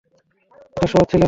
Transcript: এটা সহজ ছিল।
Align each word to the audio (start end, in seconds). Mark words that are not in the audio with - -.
এটা 0.73 0.87
সহজ 0.87 1.07
ছিল। 1.11 1.19